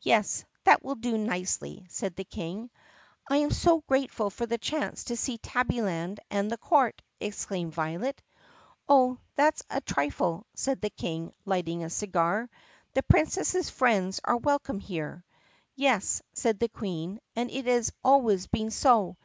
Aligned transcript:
"Yes, 0.00 0.42
that 0.64 0.82
will 0.82 0.94
do 0.94 1.18
nicely," 1.18 1.84
said 1.90 2.16
the 2.16 2.24
King. 2.24 2.70
"I 3.28 3.36
am 3.36 3.50
so 3.50 3.82
grateful 3.86 4.30
for 4.30 4.46
this 4.46 4.58
chance 4.62 5.04
to 5.04 5.18
see 5.18 5.36
Tabbyland 5.36 6.18
and 6.30 6.50
the 6.50 6.56
court!" 6.56 7.02
exclaimed 7.20 7.74
Violet. 7.74 8.22
"Oh, 8.88 9.18
that 9.34 9.58
's 9.58 9.62
a 9.68 9.82
trifle," 9.82 10.46
said 10.54 10.80
the 10.80 10.88
King 10.88 11.34
lighting 11.44 11.84
a 11.84 11.90
cigar. 11.90 12.48
"The 12.94 13.02
Princess's 13.02 13.68
friends 13.68 14.18
are 14.24 14.38
welcome 14.38 14.80
here." 14.80 15.26
"Yes," 15.74 16.22
said 16.32 16.58
the 16.58 16.70
Queen, 16.70 17.20
"and 17.34 17.50
it 17.50 17.66
has 17.66 17.92
always 18.02 18.46
been 18.46 18.70
so. 18.70 19.18